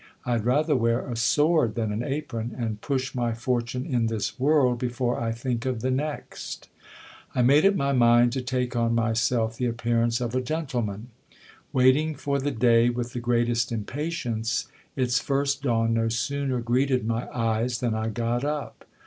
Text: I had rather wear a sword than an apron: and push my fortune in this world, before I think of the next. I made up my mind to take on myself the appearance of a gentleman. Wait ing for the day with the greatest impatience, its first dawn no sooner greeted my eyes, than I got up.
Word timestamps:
I 0.25 0.31
had 0.31 0.45
rather 0.45 0.75
wear 0.75 1.07
a 1.07 1.15
sword 1.15 1.75
than 1.75 1.91
an 1.91 2.01
apron: 2.03 2.55
and 2.57 2.81
push 2.81 3.13
my 3.13 3.35
fortune 3.35 3.85
in 3.85 4.07
this 4.07 4.39
world, 4.39 4.79
before 4.79 5.19
I 5.21 5.31
think 5.31 5.63
of 5.67 5.81
the 5.81 5.91
next. 5.91 6.67
I 7.35 7.43
made 7.43 7.67
up 7.67 7.75
my 7.75 7.91
mind 7.93 8.31
to 8.31 8.41
take 8.41 8.75
on 8.75 8.95
myself 8.95 9.57
the 9.57 9.67
appearance 9.67 10.19
of 10.19 10.33
a 10.33 10.41
gentleman. 10.41 11.09
Wait 11.71 11.95
ing 11.97 12.15
for 12.15 12.39
the 12.39 12.49
day 12.49 12.89
with 12.89 13.13
the 13.13 13.19
greatest 13.19 13.71
impatience, 13.71 14.65
its 14.95 15.19
first 15.19 15.61
dawn 15.61 15.93
no 15.93 16.09
sooner 16.09 16.61
greeted 16.61 17.05
my 17.05 17.29
eyes, 17.31 17.77
than 17.77 17.93
I 17.93 18.07
got 18.09 18.43
up. 18.43 18.85